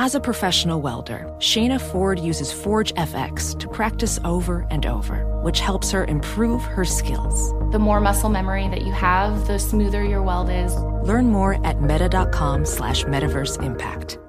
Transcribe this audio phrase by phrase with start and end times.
[0.00, 5.58] As a professional welder, Shayna Ford uses Forge FX to practice over and over, which
[5.58, 7.50] helps her improve her skills.
[7.72, 10.72] The more muscle memory that you have, the smoother your weld is.
[11.02, 14.20] Learn more at meta.com slash metaverse impact.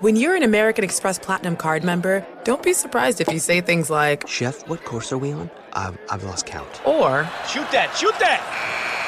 [0.00, 3.88] When you're an American Express Platinum card member, don't be surprised if you say things
[3.88, 5.48] like, Chef, what course are we on?
[5.74, 6.84] I've, I've lost count.
[6.84, 8.79] Or, Shoot that, shoot that!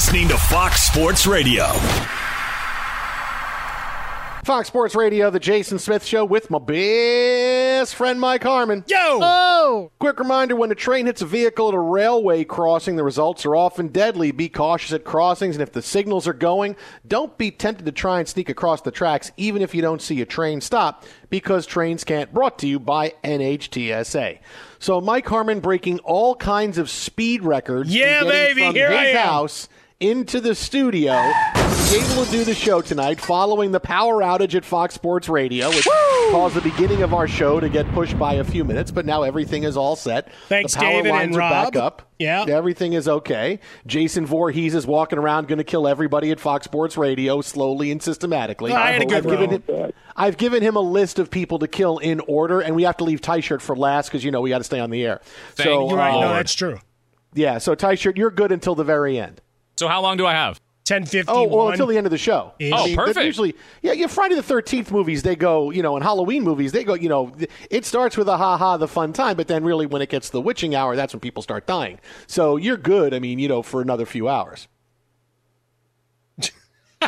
[0.00, 1.66] Listening to Fox Sports Radio.
[4.46, 8.82] Fox Sports Radio, the Jason Smith Show with my best friend Mike Harmon.
[8.88, 8.96] Yo!
[8.98, 9.92] Oh!
[9.98, 13.54] Quick reminder when a train hits a vehicle at a railway crossing, the results are
[13.54, 14.32] often deadly.
[14.32, 18.20] Be cautious at crossings, and if the signals are going, don't be tempted to try
[18.20, 22.04] and sneak across the tracks, even if you don't see a train stop, because trains
[22.04, 22.32] can't.
[22.32, 24.38] Brought to you by NHTSA.
[24.78, 27.94] So Mike Harmon breaking all kinds of speed records.
[27.94, 29.26] Yeah, baby, From here his I am.
[29.26, 29.68] house
[30.00, 31.12] into the studio.
[31.12, 35.86] Able to do the show tonight following the power outage at Fox Sports Radio, which
[36.30, 39.24] caused the beginning of our show to get pushed by a few minutes, but now
[39.24, 40.32] everything is all set.
[40.48, 41.76] Thanks, the power David lines and are back Rob.
[41.76, 42.02] up.
[42.18, 42.44] Yeah.
[42.48, 43.58] Everything is okay.
[43.86, 48.02] Jason Voorhees is walking around going to kill everybody at Fox Sports Radio slowly and
[48.02, 48.72] systematically.
[48.72, 51.68] I had a good I've given, him, I've given him a list of people to
[51.68, 54.40] kill in order, and we have to leave Tie Shirt for last because, you know,
[54.40, 55.20] we got to stay on the air.
[55.56, 56.12] so, You're right.
[56.12, 56.78] No, uh, that's true.
[57.34, 59.42] yeah, so Tie Shirt, you're good until the very end.
[59.80, 60.60] So how long do I have?
[60.86, 61.24] 1051.
[61.34, 62.52] Oh, well, until the end of the show.
[62.58, 62.70] Ish.
[62.76, 63.24] Oh, they're perfect.
[63.24, 64.08] Usually, yeah, yeah.
[64.08, 67.32] Friday the Thirteenth movies, they go, you know, and Halloween movies, they go, you know,
[67.70, 70.26] it starts with a ha ha, the fun time, but then really when it gets
[70.26, 71.98] to the witching hour, that's when people start dying.
[72.26, 73.14] So you're good.
[73.14, 74.68] I mean, you know, for another few hours.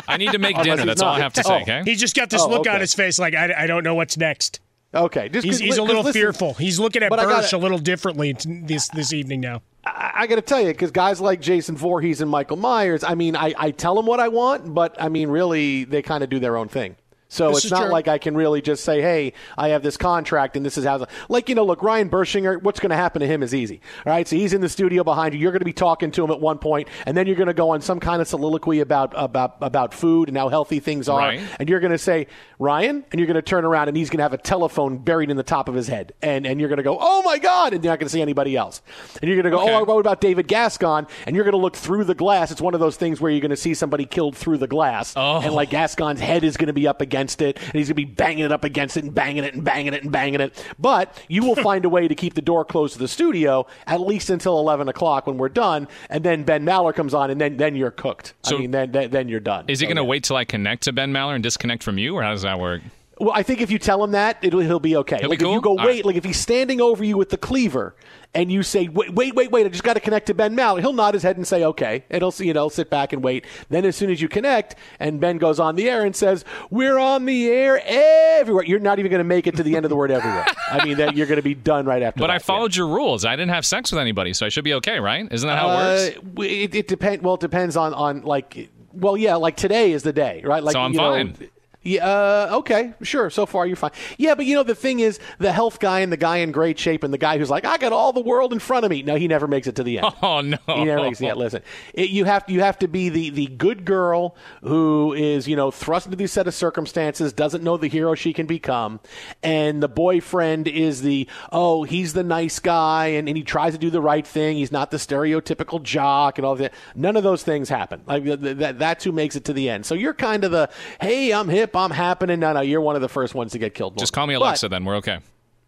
[0.07, 0.77] I need to make dinner.
[0.77, 1.53] he's That's all I have to say.
[1.53, 1.61] Oh.
[1.61, 1.83] Okay.
[1.85, 2.71] He's just got this Oh, look okay.
[2.73, 4.61] on his face like, I, I don't know what's next.
[4.95, 6.53] Okay, just He's, he's a little listen, fearful.
[6.53, 9.61] He's looking at But I Bursch gotta- a little differently this this evening now.
[9.85, 13.15] I, I got to tell you, because guys like Jason Voorhees and Michael Myers, I
[13.15, 16.29] mean, I, I tell them what I want, but I mean, really, they kind of
[16.29, 16.95] do their own thing.
[17.33, 17.91] So This it's not true.
[17.91, 21.05] like I can really just say, "Hey, I have this contract and this is how."
[21.29, 22.61] Like you know, look, Ryan Bershinger.
[22.61, 23.81] What's going to happen to him is easy.
[24.05, 25.39] All right, so he's in the studio behind you.
[25.39, 27.53] You're going to be talking to him at one point, and then you're going to
[27.53, 31.17] go on some kind of soliloquy about about about food and how healthy things are,
[31.19, 31.41] Right.
[31.59, 32.27] and you're going to say,
[32.59, 35.31] "Ryan," and you're going to turn around and he's going to have a telephone buried
[35.31, 37.73] in the top of his head, and and you're going to go, "Oh my God!"
[37.73, 38.81] and you're not going to see anybody else,
[39.21, 39.73] and you're going to go, Okay.
[39.73, 42.51] "Oh, what about David Gascon?" and you're going to look through the glass.
[42.51, 45.13] It's one of those things where you're going to see somebody killed through the glass,
[45.15, 45.41] Oh.
[45.41, 47.93] and like Gascon's head is going to be up against it, and he's going to
[47.95, 50.65] be banging it up against it and banging it and banging it and banging it.
[50.79, 54.01] But you will find a way to keep the door closed to the studio at
[54.01, 57.57] least until 11 o'clock when we're done, and then Ben Maller comes on, and then
[57.57, 58.33] then you're cooked.
[58.43, 59.65] So- I mean, then then, then you're done.
[59.67, 60.07] Is he So, going to yeah.
[60.09, 62.59] wait till I connect to Ben Maller and disconnect from you, or how does that
[62.59, 62.81] work?
[63.19, 65.17] Well, I think if you tell him that, it'll, he'll be okay.
[65.17, 66.05] He'll be like if you go, wait, right.
[66.05, 67.95] like if he's standing over you with the cleaver,
[68.35, 70.79] and you say, wait, wait, wait, wait, I just got to connect to Ben Maller.
[70.79, 73.23] He'll nod his head and say, okay, and he'll see, you know, sit back and
[73.23, 73.45] wait.
[73.69, 76.97] Then as soon as you connect, and Ben goes on the air and says, we're
[76.97, 78.63] on the air everywhere.
[78.63, 80.45] You're not even going to make it to the end of the word everywhere.
[80.71, 82.19] I mean, that you're going to be done right after.
[82.19, 82.33] But that.
[82.33, 83.23] I followed your rules.
[83.25, 85.27] I didn't have sex with anybody, so I should be okay, right?
[85.31, 86.17] Isn't that how it works?
[86.17, 87.23] Uh, it, it depends.
[87.23, 88.69] Well, it depends on on like.
[88.93, 90.63] Well, yeah, like today is the day, right?
[90.63, 91.49] Like So I'm you know, fine.
[91.83, 92.05] Yeah.
[92.05, 92.93] Uh, okay.
[93.01, 93.29] Sure.
[93.29, 93.91] So far, you're fine.
[94.17, 96.79] Yeah, but you know the thing is, the health guy and the guy in great
[96.79, 99.03] shape and the guy who's like, I got all the world in front of me.
[99.03, 100.07] No, he never makes it to the end.
[100.23, 100.57] Oh no!
[100.67, 101.25] He never makes it.
[101.25, 101.61] Yeah, listen,
[101.93, 105.69] it, you have you have to be the the good girl who is you know
[105.69, 109.01] thrust into these set of circumstances, doesn't know the hero she can become,
[109.41, 113.79] and the boyfriend is the oh he's the nice guy and, and he tries to
[113.79, 114.55] do the right thing.
[114.55, 116.73] He's not the stereotypical jock and all that.
[116.95, 118.01] None of those things happen.
[118.05, 119.85] Like th- th- that, that's who makes it to the end.
[119.85, 120.69] So you're kind of the
[121.01, 122.39] hey I'm hip I'm happening.
[122.39, 123.97] No no you're one of the first ones to get killed.
[123.97, 125.19] Just call me But- Alexa, then we're okay.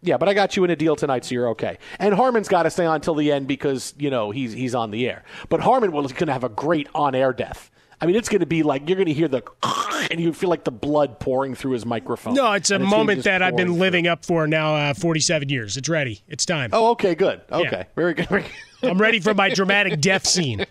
[0.02, 1.78] yeah, but I got you in a deal tonight, so you're okay.
[1.98, 4.90] And Harmon's got to stay on till the end because you know he's he's on
[4.90, 5.24] the air.
[5.48, 7.70] But Harmon was going to have a great on-air death.
[7.98, 9.42] I mean, it's going to be like you're going to hear the
[10.10, 12.34] and you feel like the blood pouring through his microphone.
[12.34, 13.80] No, it's a And gonna moment that I've pouring been through.
[13.80, 15.78] living up for now uh, 47 years.
[15.78, 16.20] It's ready.
[16.28, 16.70] It's time.
[16.74, 17.40] Oh, okay, good.
[17.50, 18.28] Okay, very good.
[18.28, 18.50] Very good.
[18.86, 20.64] I'm ready for my dramatic death scene.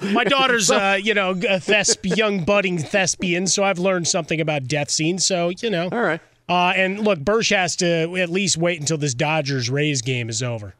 [0.00, 4.66] My daughter's, uh, you know, a thesp- young budding thespian, so I've learned something about
[4.68, 5.26] death scenes.
[5.26, 6.20] So you know, all right.
[6.48, 10.42] Uh, and look, Bursch has to at least wait until this Dodgers Rays game is
[10.42, 10.74] over.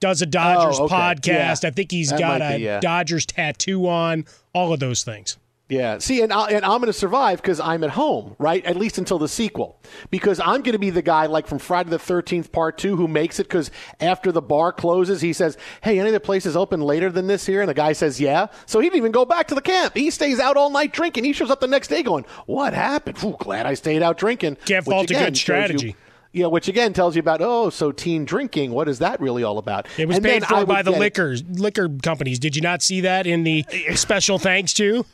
[0.00, 0.94] Does a Dodgers Oh, okay.
[0.94, 1.62] podcast.
[1.62, 1.68] Yeah.
[1.68, 2.80] I think he's That got a be, yeah.
[2.80, 4.26] Dodgers tattoo on.
[4.54, 5.38] All of those things.
[5.72, 5.98] Yeah.
[5.98, 8.62] See, and, I, and I'm going to survive because I'm at home, right?
[8.66, 9.80] At least until the sequel.
[10.10, 13.08] Because I'm going to be the guy like from Friday the 13th Part 2 who
[13.08, 16.82] makes it because after the bar closes, he says, Hey, any of the places open
[16.82, 17.62] later than this here?
[17.62, 18.48] And the guy says, Yeah.
[18.66, 19.96] So he didn't even go back to the camp.
[19.96, 21.24] He stays out all night drinking.
[21.24, 23.24] He shows up the next day going, What happened?
[23.24, 24.56] Ooh, glad I stayed out drinking.
[24.66, 25.88] Can't fault a good strategy.
[25.88, 25.94] You,
[26.32, 28.72] yeah, which again tells you about oh, so teen drinking.
[28.72, 29.86] What is that really all about?
[29.98, 31.00] It was And paid for by the get it.
[31.00, 32.38] liquor liquor companies.
[32.38, 33.64] Did you not see that in the
[33.94, 35.06] special thanks to?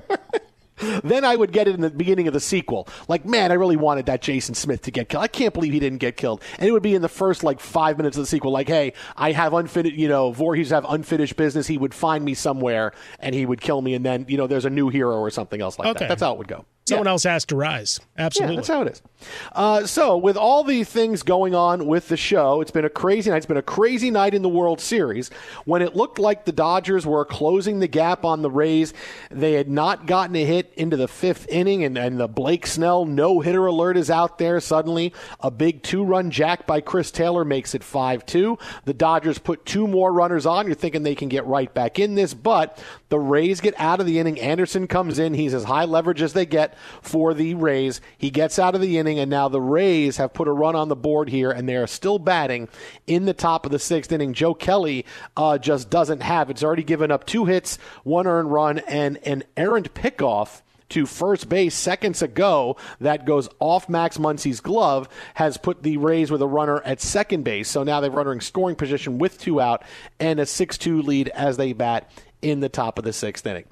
[1.04, 2.88] then I would get it in the beginning of the sequel.
[3.08, 5.22] Like, man, I really wanted that Jason Smith to get killed.
[5.22, 6.42] I can't believe he didn't get killed.
[6.58, 8.50] And it would be in the first like five minutes of the sequel.
[8.50, 11.66] Like, hey, I have unfinished, you know, Voorhees have unfinished business.
[11.66, 13.94] He would find me somewhere and he would kill me.
[13.94, 16.00] And then, you know, there's a new hero or something else like Okay.
[16.00, 16.08] that.
[16.08, 16.64] That's how it would go.
[16.92, 18.00] Someone else has to rise.
[18.16, 18.54] Absolutely.
[18.54, 19.02] Yeah, that's how it is.
[19.52, 23.30] Uh, so, with all the things going on with the show, it's been a crazy
[23.30, 23.38] night.
[23.38, 25.30] It's been a crazy night in the World Series.
[25.64, 28.92] When it looked like the Dodgers were closing the gap on the Rays,
[29.30, 33.04] they had not gotten a hit into the fifth inning, and, and the Blake Snell
[33.04, 34.60] no hitter alert is out there.
[34.60, 38.58] Suddenly, a big two run jack by Chris Taylor makes it 5 2.
[38.84, 40.66] The Dodgers put two more runners on.
[40.66, 44.06] You're thinking they can get right back in this, but the Rays get out of
[44.06, 44.40] the inning.
[44.40, 45.34] Anderson comes in.
[45.34, 48.00] He's as high leverage as they get for the Rays.
[48.16, 50.88] He gets out of the inning, and now the Rays have put a run on
[50.88, 52.68] the board here, and they are still batting
[53.06, 54.32] in the top of the sixth inning.
[54.32, 55.04] Joe Kelly
[55.36, 56.52] uh, just doesn't have it.
[56.52, 60.62] It's already given up two hits, one earned run, and an errant pickoff
[60.92, 66.30] to first base seconds ago that goes off Max Muncy's glove has put the Rays
[66.30, 67.70] with a runner at second base.
[67.70, 69.82] So now they're running scoring position with two out
[70.20, 72.10] and a 6-2 lead as they bat
[72.42, 73.64] in the top of the sixth inning.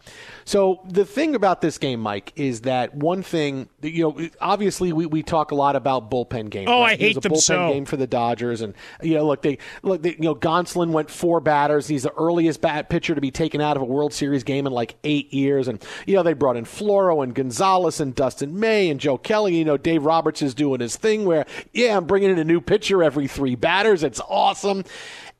[0.45, 5.07] So the thing about this game, Mike, is that one thing, you know, obviously we,
[5.07, 6.69] we talk a lot about bullpen games.
[6.71, 6.93] Oh, right?
[6.93, 7.73] I hate It was a them bullpen so.
[7.73, 11.11] game for the Dodgers, and you know, look, they look, they, you know, Gonsolin went
[11.11, 11.89] four batters.
[11.89, 14.73] He's the earliest bat pitcher to be taken out of a World Series game in
[14.73, 18.89] like eight years, and you know, they brought in Floro and Gonzalez and Dustin May
[18.89, 19.57] and Joe Kelly.
[19.57, 22.61] You know, Dave Roberts is doing his thing where, yeah, I'm bringing in a new
[22.61, 24.03] pitcher every three batters.
[24.03, 24.85] It's awesome.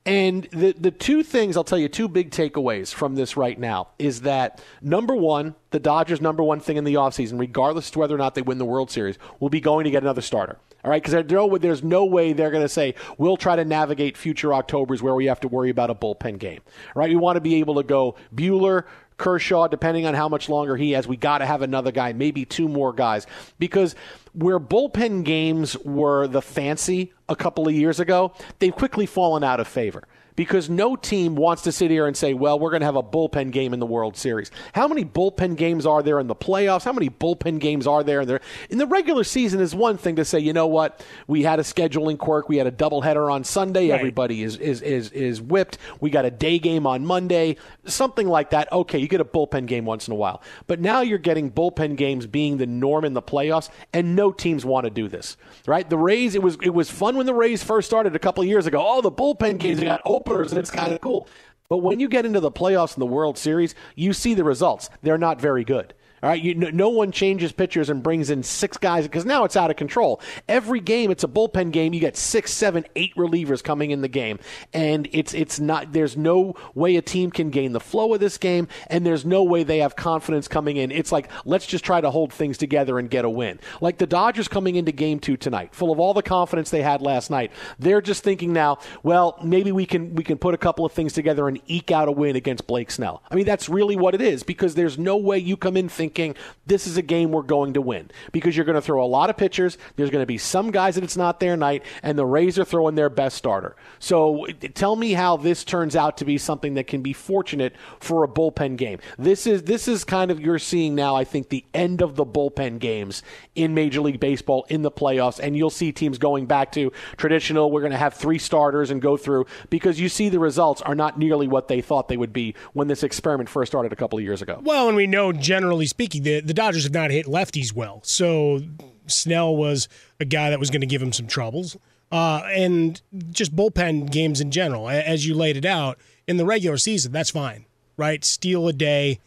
[0.03, 3.89] And the the two things I'll tell you, two big takeaways from this right now
[3.99, 8.15] is that number one, the Dodgers' number one thing in the offseason, regardless of whether
[8.15, 10.57] or not they win the World Series, will be going to get another starter.
[10.83, 11.25] All right, because
[11.61, 15.27] there's no way they're going to say we'll try to navigate future October's where we
[15.27, 16.61] have to worry about a bullpen game.
[16.95, 18.85] All right, we want to be able to go Buehler,
[19.21, 22.43] Kershaw, depending on how much longer he has, we got to have another guy, maybe
[22.43, 23.27] two more guys.
[23.59, 23.95] Because
[24.33, 29.59] where bullpen games were the fancy a couple of years ago, they've quickly fallen out
[29.59, 32.85] of favor because no team wants to sit here and say, well, we're going to
[32.85, 34.51] have a bullpen game in the World Series.
[34.73, 36.83] How many bullpen games are there in the playoffs?
[36.83, 40.15] How many bullpen games are there in the, in the regular season is one thing
[40.15, 43.43] to say, you know what, we had a scheduling quirk, we had a doubleheader on
[43.43, 43.99] Sunday, right.
[43.99, 48.49] everybody is, is, is, is whipped, we got a day game on Monday, something like
[48.51, 48.71] that.
[48.71, 50.41] Okay, you get a bullpen game once in a while.
[50.67, 54.65] But now you're getting bullpen games being the norm in the playoffs, and no teams
[54.65, 55.89] want to do this, right?
[55.89, 58.47] The Rays, it was, it was fun when the Rays first started a couple of
[58.47, 58.83] years ago.
[58.85, 61.27] Oh, the bullpen games, got openers, and it's kind of cool.
[61.69, 64.89] But when you get into the playoffs and the World Series, you see the results.
[65.01, 65.93] They're not very good.
[66.23, 69.57] All right, you, no one changes pitchers and brings in six guys because now it's
[69.57, 70.21] out of control.
[70.47, 71.95] Every game, it's a bullpen game.
[71.95, 74.37] You get six, seven, eight relievers coming in the game,
[74.71, 75.93] and it's it's not.
[75.93, 79.43] There's no way a team can gain the flow of this game, and there's no
[79.43, 80.91] way they have confidence coming in.
[80.91, 83.59] It's like let's just try to hold things together and get a win.
[83.81, 87.01] Like the Dodgers coming into Game Two tonight, full of all the confidence they had
[87.01, 87.51] last night.
[87.79, 91.13] They're just thinking now, well, maybe we can we can put a couple of things
[91.13, 93.23] together and eke out a win against Blake Snell.
[93.31, 96.10] I mean, that's really what it is because there's no way you come in thinking
[96.11, 99.07] thinking this is a game we're going to win because you're going to throw a
[99.07, 99.77] lot of pitchers.
[99.95, 102.65] There's going to be some guys that it's not their night, and the Rays are
[102.65, 103.75] throwing their best starter.
[103.99, 108.23] So tell me how this turns out to be something that can be fortunate for
[108.23, 108.99] a bullpen game.
[109.17, 111.15] This is this is kind of you're seeing now.
[111.15, 113.23] I think the end of the bullpen games
[113.55, 117.71] in Major League Baseball in the playoffs, and you'll see teams going back to traditional.
[117.71, 120.95] We're going to have three starters and go through because you see the results are
[120.95, 124.19] not nearly what they thought they would be when this experiment first started a couple
[124.19, 124.59] of years ago.
[124.63, 128.61] Well, and we know generally speaking the the Dodgers have not hit lefties well, so
[129.07, 129.87] Snell was
[130.19, 131.77] a guy that was going to give him some troubles.
[132.11, 136.77] Uh, and just bullpen games in general, as you laid it out in the regular
[136.77, 137.65] season, that's fine,
[137.95, 138.25] right?
[138.25, 139.19] Steal a day,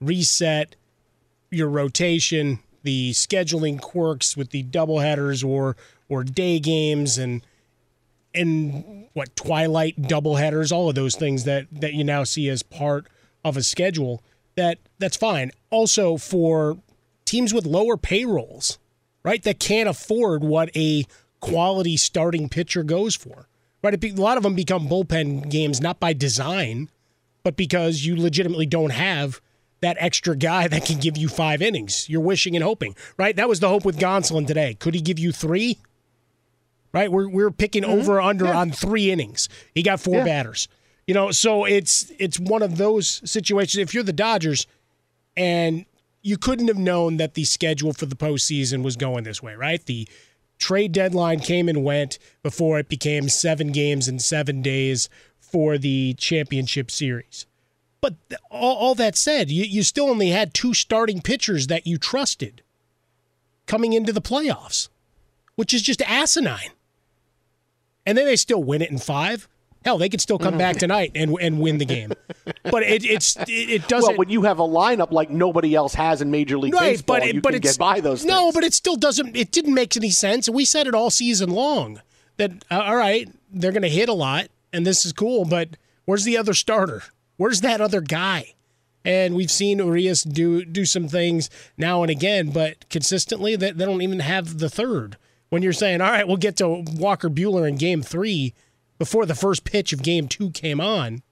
[0.00, 0.76] reset
[1.50, 5.76] your rotation, the scheduling quirks with the doubleheaders or
[6.08, 7.44] or day games and
[8.34, 13.06] and what twilight doubleheaders, all of those things that that you now see as part
[13.44, 14.22] of a schedule.
[14.56, 15.50] That that's fine.
[15.70, 16.78] Also for
[17.24, 18.78] teams with lower payrolls,
[19.22, 19.42] right?
[19.42, 21.04] That can't afford what a
[21.40, 23.46] quality starting pitcher goes for.
[23.82, 24.04] Right?
[24.04, 26.90] A lot of them become bullpen games not by design,
[27.42, 29.40] but because you legitimately don't have
[29.80, 32.08] that extra guy that can give you five innings.
[32.08, 33.34] You're wishing and hoping, right?
[33.34, 34.74] That was the hope with Gonsolin today.
[34.74, 35.78] Could he give you three?
[36.92, 37.10] Right?
[37.10, 38.00] We're we're picking mm-hmm.
[38.00, 38.58] over under yeah.
[38.58, 39.48] on three innings.
[39.74, 40.24] He got four yeah.
[40.24, 40.68] batters.
[41.06, 43.80] You know, so it's it's one of those situations.
[43.80, 44.66] If you're the Dodgers,
[45.36, 45.84] and
[46.22, 49.84] you couldn't have known that the schedule for the postseason was going this way, right?
[49.84, 50.08] The
[50.58, 55.08] trade deadline came and went before it became seven games in seven days
[55.38, 57.46] for the championship series.
[58.00, 58.14] But
[58.50, 62.62] all, all that said, you, you still only had two starting pitchers that you trusted
[63.66, 64.88] coming into the playoffs,
[65.54, 66.70] which is just asinine.
[68.06, 69.48] And then they still win it in five.
[69.84, 70.80] Hell, they could still come back mm-hmm.
[70.80, 72.12] tonight and and win the game.
[72.64, 74.10] But it, it's it, it doesn't.
[74.10, 77.16] Well, when you have a lineup like nobody else has in Major League right, Baseball,
[77.16, 78.24] but it, you but can get by those.
[78.24, 78.54] No, things.
[78.54, 79.34] but it still doesn't.
[79.36, 80.48] It didn't make any sense.
[80.48, 82.02] We said it all season long
[82.36, 85.44] that uh, all right, they're going to hit a lot, and this is cool.
[85.44, 85.70] But
[86.04, 87.02] where's the other starter?
[87.36, 88.54] Where's that other guy?
[89.04, 93.86] And we've seen Urias do do some things now and again, but consistently they, they
[93.86, 95.16] don't even have the third.
[95.48, 98.54] When you're saying, all right, we'll get to Walker Buehler in Game Three
[99.00, 101.22] before the first pitch of game two came on,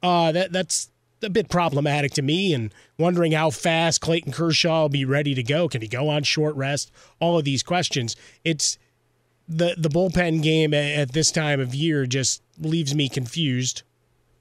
[0.00, 0.90] uh, that that's
[1.22, 5.42] a bit problematic to me and wondering how fast Clayton Kershaw will be ready to
[5.42, 5.68] go.
[5.68, 6.92] Can he go on short rest?
[7.18, 8.14] All of these questions.
[8.44, 8.78] It's
[9.48, 13.82] the the bullpen game at this time of year just leaves me confused.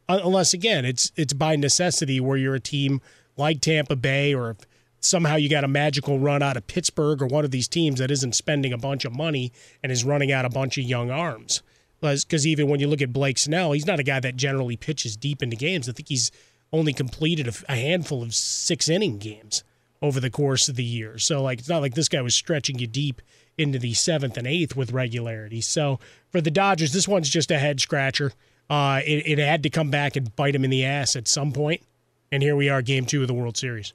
[0.08, 3.02] Unless again, it's it's by necessity where you're a team
[3.36, 4.58] like Tampa Bay or
[5.00, 8.12] somehow you got a magical run out of Pittsburgh or one of these teams that
[8.12, 11.64] isn't spending a bunch of money and is running out a bunch of young arms
[12.02, 15.18] because even when you look at Blake Snell, he's not a guy that generally pitches
[15.18, 15.90] deep into games.
[15.90, 16.32] I think he's
[16.72, 19.64] only completed a, a handful of six inning games
[20.02, 21.18] over the course of the year.
[21.18, 23.22] So like it's not like this guy was stretching you deep
[23.58, 25.62] into the seventh and eighth with regularity.
[25.62, 26.00] So
[26.32, 28.32] for the Dodgers, this one's just a head scratcher.
[28.70, 31.52] Uh, it, it had to come back and bite him in the ass at some
[31.52, 31.82] point,
[32.32, 33.94] and here we are, Game Two of the World Series.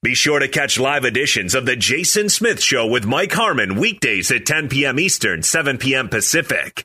[0.00, 4.30] Be sure to catch live editions of the Jason Smith Show with Mike Harmon weekdays
[4.30, 4.98] at 10 p.m.
[4.98, 6.08] Eastern, 7 p.m.
[6.08, 6.84] Pacific.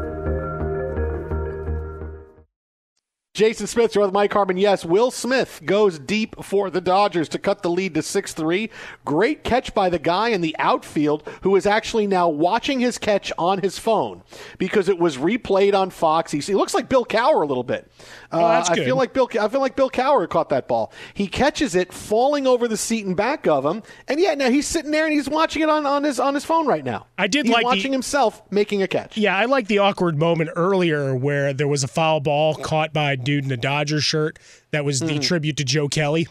[3.33, 4.57] Jason Smith you're with Mike Harmon.
[4.57, 8.69] Yes, Will Smith goes deep for the Dodgers to cut the lead to 6 3.
[9.05, 13.31] Great catch by the guy in the outfield who is actually now watching his catch
[13.37, 14.21] on his phone
[14.57, 16.33] because it was replayed on Fox.
[16.33, 17.89] He, he looks like Bill Cowher a little bit.
[18.33, 19.29] Oh, uh, I feel like Bill.
[19.39, 20.91] I feel like Bill Cowher caught that ball.
[21.13, 24.67] He catches it, falling over the seat and back of him, and yeah, now he's
[24.67, 27.07] sitting there and he's watching it on, on his on his phone right now.
[27.17, 29.15] I did he's like the- watching himself making a catch.
[29.17, 33.15] Yeah, I like the awkward moment earlier where there was a foul ball caught by
[33.21, 34.39] a dude in a Dodgers shirt
[34.71, 35.21] that was the Mhm.
[35.21, 36.27] tribute to Joe Kelly.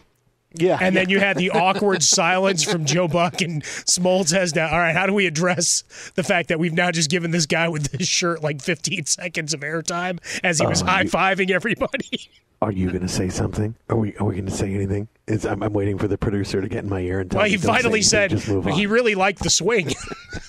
[0.55, 0.79] Yeah.
[0.81, 4.79] And then you had the awkward silence from Joe Buck and Smoltz has now, all
[4.79, 5.85] right, how do we address
[6.17, 9.55] the fact that we've now just given this guy with this shirt like 15 seconds
[9.55, 12.29] of airtime as he was Oh, high fiving everybody?
[12.63, 13.75] Are you going to say something?
[13.89, 15.07] Are we Are we going to say anything?
[15.29, 17.45] It's, I'm, I'm waiting for the producer to get in my ear and tell Well,
[17.47, 17.53] me.
[17.53, 19.93] he finally said just move on." he really liked the swing.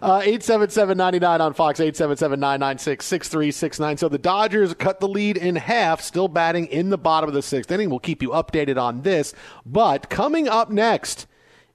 [0.00, 3.98] Uh, 877-99 on Fox, 877-996-6369.
[3.98, 7.42] So the Dodgers cut the lead in half, still batting in the bottom of the
[7.42, 7.90] sixth inning.
[7.90, 9.34] We'll keep you updated on this.
[9.66, 11.26] But coming up next,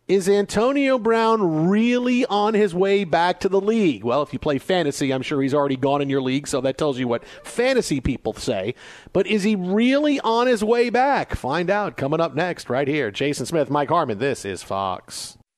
[0.07, 4.03] is Antonio Brown really on his way back to the league?
[4.03, 6.77] Well, if you play fantasy, I'm sure he's already gone in your league, so that
[6.77, 8.75] tells you what fantasy people say.
[9.13, 11.35] But is he really on his way back?
[11.35, 13.11] Find out coming up next, right here.
[13.11, 14.19] Jason Smith, Mike Harmon.
[14.19, 15.37] This is Fox.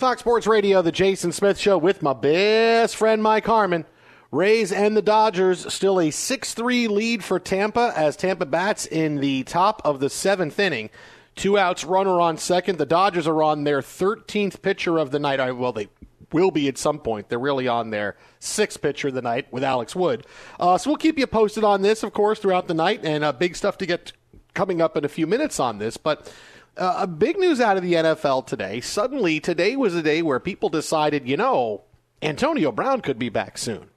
[0.00, 3.84] Fox Sports Radio, the Jason Smith Show with my best friend Mike Harmon.
[4.32, 9.16] Rays and the Dodgers still a 6 3 lead for Tampa as Tampa bats in
[9.16, 10.88] the top of the seventh inning.
[11.36, 12.78] Two outs, runner on second.
[12.78, 15.38] The Dodgers are on their 13th pitcher of the night.
[15.54, 15.88] Well, they
[16.32, 17.28] will be at some point.
[17.28, 20.26] They're really on their sixth pitcher of the night with Alex Wood.
[20.58, 23.32] Uh, so we'll keep you posted on this, of course, throughout the night, and uh,
[23.32, 24.12] big stuff to get
[24.54, 25.98] coming up in a few minutes on this.
[25.98, 26.32] But
[26.80, 28.80] uh, a big news out of the NFL today.
[28.80, 31.82] Suddenly, today was a day where people decided, you know,
[32.22, 33.90] Antonio Brown could be back soon.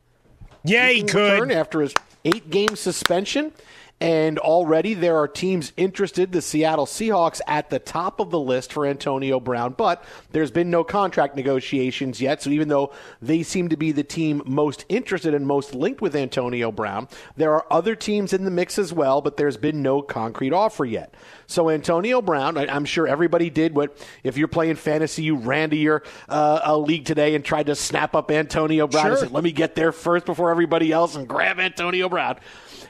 [0.63, 1.51] Yeah, he, he could.
[1.51, 1.93] after his
[2.25, 3.53] eight game suspension.
[4.03, 6.33] And already there are teams interested.
[6.33, 10.69] The Seattle Seahawks at the top of the list for Antonio Brown, but there's been
[10.69, 12.41] no contract negotiations yet.
[12.41, 16.17] So even though they seem to be the team most interested and most linked with
[16.17, 20.01] Antonio Brown, there are other teams in the mix as well, but there's been no
[20.01, 21.13] concrete offer yet.
[21.47, 25.77] So Antonio Brown, I'm sure everybody did what if you're playing fantasy, you ran to
[25.77, 29.11] your uh, league today and tried to snap up Antonio Brown sure.
[29.11, 32.37] and said, "Let me get there first before everybody else and grab Antonio Brown."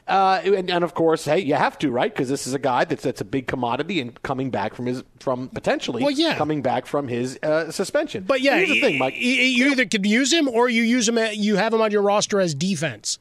[0.06, 2.14] Uh, and, and, of course, hey, you have to, right?
[2.14, 5.02] Because this is a guy that's that's a big commodity and coming back from his
[5.20, 6.36] from potentially well, yeah.
[6.36, 8.24] coming back from his uh, suspension.
[8.24, 9.16] But yeah, Here's the thing, Mike.
[9.16, 11.18] You, you either could use him or you use him.
[11.18, 13.18] At, you have him on your roster as defense.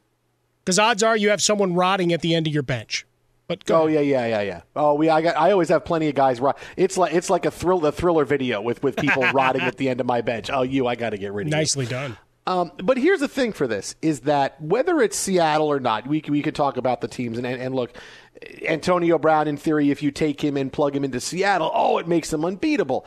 [0.65, 3.07] Because odds are you have someone rotting at the end of your bench.
[3.49, 4.61] But oh yeah, yeah, yeah, yeah.
[4.75, 6.41] Oh, we I got I always have plenty of guys.
[6.77, 9.89] It's like it's like a thrill a thriller video with with people rotting at the
[9.89, 10.51] end of my bench.
[10.53, 11.51] Oh, you, I got to get rid of.
[11.53, 11.91] Nicely you.
[11.91, 12.17] done.
[12.47, 16.23] Um, but here's the thing for this is that whether it's Seattle or not, we,
[16.29, 17.97] we could talk about the teams and, and, and look,
[18.67, 22.09] Antonio Brown, in theory, if you take him and plug him into Seattle, oh, it
[22.09, 23.07] makes them unbeatable.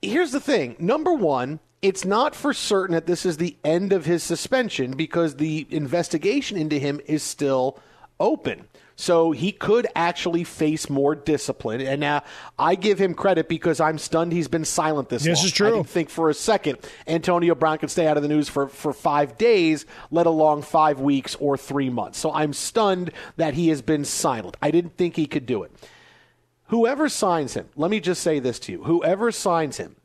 [0.00, 4.04] Here's the thing number one, it's not for certain that this is the end of
[4.04, 7.80] his suspension because the investigation into him is still
[8.20, 8.68] open.
[8.96, 11.80] So he could actually face more discipline.
[11.80, 12.22] And now
[12.58, 15.46] I give him credit because I'm stunned he's been silent this This long.
[15.46, 15.66] is true.
[15.66, 16.78] I didn't think for a second
[17.08, 21.00] Antonio Brown could stay out of the news for, for five days, let alone five
[21.00, 22.18] weeks or three months.
[22.18, 24.56] So I'm stunned that he has been silent.
[24.62, 25.72] I didn't think he could do it.
[26.68, 29.96] Whoever signs him, let me just say this to you whoever signs him,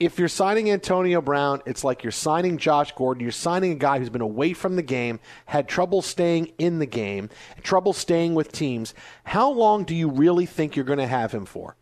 [0.00, 3.22] if you're signing Antonio Brown, it's like you're signing Josh Gordon.
[3.22, 6.86] You're signing a guy who's been away from the game, had trouble staying in the
[6.86, 7.28] game,
[7.62, 8.94] trouble staying with teams.
[9.24, 11.76] How long do you really think you're going to have him for?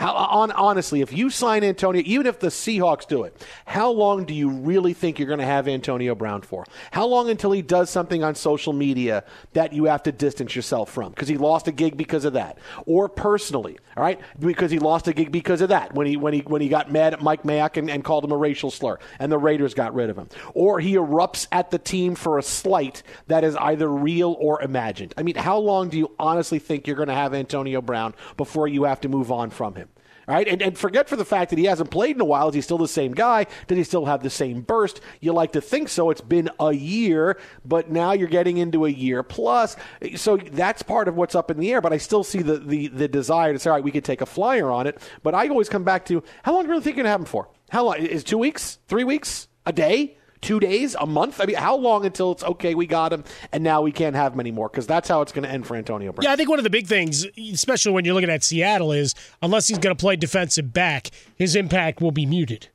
[0.00, 4.24] How, on, honestly, if you sign Antonio, even if the Seahawks do it, how long
[4.24, 6.64] do you really think you're going to have Antonio Brown for?
[6.90, 10.90] How long until he does something on social media that you have to distance yourself
[10.90, 14.78] from because he lost a gig because of that, or personally, all right, because he
[14.78, 17.20] lost a gig because of that when he when he when he got mad at
[17.20, 20.16] Mike Mayock and, and called him a racial slur, and the Raiders got rid of
[20.16, 24.62] him, or he erupts at the team for a slight that is either real or
[24.62, 25.12] imagined.
[25.18, 28.66] I mean, how long do you honestly think you're going to have Antonio Brown before
[28.66, 29.89] you have to move on from him?
[30.30, 30.46] Right?
[30.46, 32.48] And, and forget for the fact that he hasn't played in a while.
[32.48, 33.46] Is he still the same guy?
[33.66, 35.00] Does he still have the same burst?
[35.20, 36.10] You like to think so.
[36.10, 39.76] It's been a year, but now you're getting into a year plus.
[40.16, 41.80] So that's part of what's up in the air.
[41.80, 44.20] But I still see the, the, the desire to say, all right, we could take
[44.20, 44.98] a flyer on it.
[45.22, 47.20] But I always come back to how long do you really think you're to have
[47.20, 47.48] him for?
[47.70, 47.96] How long?
[47.96, 48.78] Is two weeks?
[48.86, 49.48] Three weeks?
[49.66, 50.16] A day?
[50.40, 51.40] Two days, a month?
[51.40, 54.32] I mean, how long until it's okay, we got him, and now we can't have
[54.34, 54.68] him anymore?
[54.68, 56.24] Because that's how it's going to end for Antonio Brown.
[56.24, 59.14] Yeah, I think one of the big things, especially when you're looking at Seattle, is
[59.42, 62.68] unless he's going to play defensive back, his impact will be muted.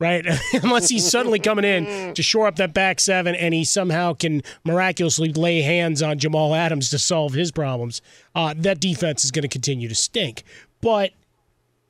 [0.00, 0.24] Right,
[0.62, 4.42] unless he's suddenly coming in to shore up that back seven, and he somehow can
[4.64, 8.00] miraculously lay hands on Jamal Adams to solve his problems,
[8.32, 10.44] uh, that defense is going to continue to stink.
[10.80, 11.14] But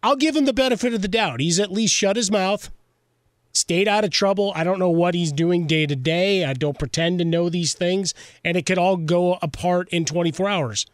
[0.03, 1.41] I'll give him the benefit of the doubt.
[1.41, 2.71] He's at least shut his mouth
[3.53, 4.53] stayed out of trouble.
[4.55, 6.45] I don't know what he's doing day to day.
[6.45, 10.49] I don't pretend to know these things, and it could all go apart in 24
[10.49, 10.87] hours.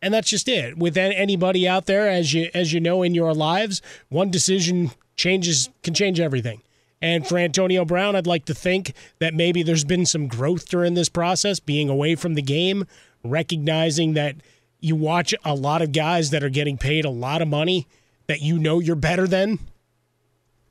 [0.00, 0.76] And that's just it.
[0.76, 5.70] With anybody out there, as you as you know in your lives, one decision changes
[5.82, 6.62] can change everything.
[7.00, 10.94] And for Antonio Brown, I'd like to think that maybe there's been some growth during
[10.94, 12.86] this process, being away from the game,
[13.24, 14.36] recognizing that
[14.80, 17.86] you watch a lot of guys that are getting paid a lot of money
[18.26, 19.58] that you know you're better than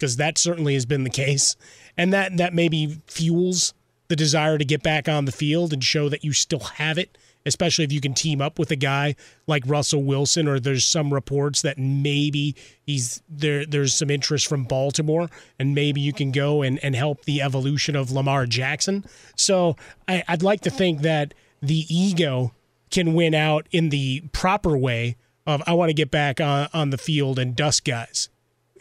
[0.01, 1.55] because that certainly has been the case.
[1.95, 3.75] And that, that maybe fuels
[4.07, 7.19] the desire to get back on the field and show that you still have it,
[7.45, 11.13] especially if you can team up with a guy like Russell Wilson, or there's some
[11.13, 13.63] reports that maybe he's there.
[13.63, 17.95] There's some interest from Baltimore, and maybe you can go and, and help the evolution
[17.95, 19.05] of Lamar Jackson.
[19.35, 19.75] So
[20.07, 22.53] I, I'd like to think that the ego
[22.89, 26.89] can win out in the proper way of I want to get back on, on
[26.89, 28.29] the field and dust guys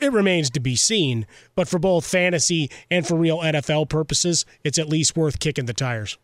[0.01, 1.27] it remains to be seen.
[1.55, 5.75] But for both fantasy and for real NFL purposes, it's at least worth kicking the
[5.75, 6.19] tires.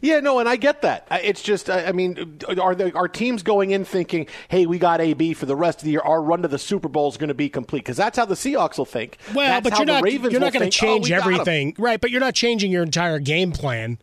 [0.00, 1.06] Yeah, no, and I get that.
[1.10, 5.34] It's just, I mean, are the, are teams going in thinking, "Hey, we got AB
[5.34, 6.00] for the rest of the year.
[6.00, 7.80] Our run to the Super Bowl is going to be complete"?
[7.80, 9.16] Because that's how the Seahawks will think.
[9.34, 12.00] Well, that's but you're not you're not going to change oh, everything, right?
[12.00, 13.98] But you're not changing your entire game plan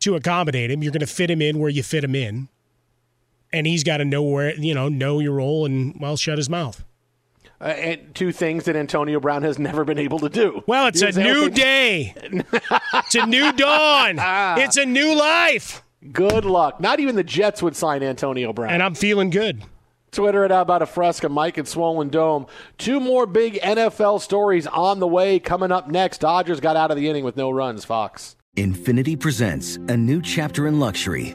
[0.00, 0.82] to accommodate him.
[0.82, 2.48] You're going to fit him in where you fit him in,
[3.52, 6.50] and he's got to know where you know know your role and well shut his
[6.50, 6.84] mouth.
[7.60, 10.62] Uh, and two things that Antonio Brown has never been able to do.
[10.66, 12.14] Well, it's You a new okay, day.
[12.94, 14.18] it's a new dawn.
[14.62, 15.82] It's a new life.
[16.12, 16.80] Good luck.
[16.80, 18.72] Not even the Jets would sign Antonio Brown.
[18.72, 19.64] And I'm feeling good.
[20.12, 22.46] Twitter it out about a fresca, Mike and Swollen Dome.
[22.78, 26.18] Two more big NFL stories on the way coming up next.
[26.18, 28.36] Dodgers got out of the inning with no runs, Fox.
[28.56, 31.34] Infiniti presents a new chapter in luxury,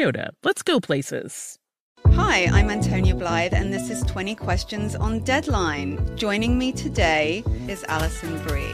[0.43, 1.59] let's go places.
[2.13, 6.17] Hi, I'm Antonia Blyth, and this is 20 Questions on Deadline.
[6.17, 8.73] Joining me today is Alison Brie.